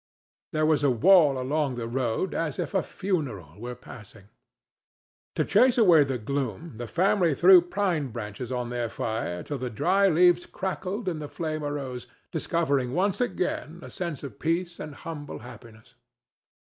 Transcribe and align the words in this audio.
There 0.51 0.65
was 0.65 0.81
a 0.83 0.89
wail 0.89 1.39
along 1.39 1.75
the 1.75 1.87
road 1.87 2.33
as 2.33 2.57
if 2.57 2.73
a 2.73 2.81
funeral 2.81 3.59
were 3.61 3.75
passing. 3.75 4.29
To 5.35 5.45
chase 5.45 5.77
away 5.77 6.03
the 6.03 6.17
gloom, 6.17 6.77
the 6.77 6.87
family 6.87 7.35
threw 7.35 7.61
pine 7.61 8.07
branches 8.07 8.51
on 8.51 8.71
their 8.71 8.89
fire 8.89 9.43
till 9.43 9.59
the 9.59 9.69
dry 9.69 10.09
leaves 10.09 10.47
crackled 10.47 11.07
and 11.07 11.21
the 11.21 11.29
flame 11.29 11.63
arose, 11.63 12.07
discovering 12.31 12.95
once 12.95 13.21
again 13.21 13.77
a 13.83 13.91
scene 13.91 14.17
of 14.23 14.39
peace 14.39 14.79
and 14.79 14.95
humble 14.95 15.37
happiness. 15.37 15.93